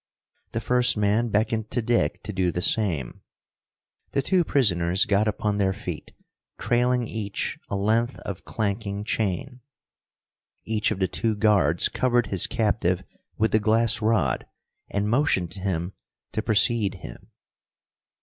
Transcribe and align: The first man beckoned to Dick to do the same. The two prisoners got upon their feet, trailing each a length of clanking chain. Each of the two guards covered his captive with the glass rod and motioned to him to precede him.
The 0.53 0.61
first 0.61 0.97
man 0.97 1.29
beckoned 1.29 1.69
to 1.69 1.81
Dick 1.83 2.23
to 2.23 2.33
do 2.33 2.51
the 2.51 2.63
same. 2.63 3.21
The 4.13 4.23
two 4.23 4.43
prisoners 4.43 5.05
got 5.05 5.27
upon 5.27 5.59
their 5.59 5.73
feet, 5.73 6.11
trailing 6.57 7.05
each 7.07 7.59
a 7.69 7.75
length 7.75 8.17
of 8.21 8.43
clanking 8.43 9.03
chain. 9.03 9.59
Each 10.65 10.89
of 10.89 10.97
the 10.97 11.07
two 11.07 11.35
guards 11.35 11.87
covered 11.87 12.25
his 12.33 12.47
captive 12.47 13.03
with 13.37 13.51
the 13.51 13.59
glass 13.59 14.01
rod 14.01 14.47
and 14.89 15.07
motioned 15.07 15.51
to 15.51 15.59
him 15.59 15.93
to 16.31 16.41
precede 16.41 16.95
him. 16.95 17.29